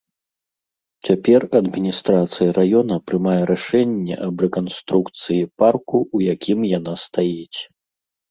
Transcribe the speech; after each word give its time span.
Цяпер 1.07 1.41
адміністрацыя 1.59 2.55
раёна 2.59 2.95
прымае 3.09 3.37
рашэнне 3.51 4.15
аб 4.27 4.35
рэканструкцыі 4.45 5.41
парку, 5.65 5.97
у 6.17 6.23
якім 6.35 6.59
яна 6.77 6.93
стаіць. 7.05 7.59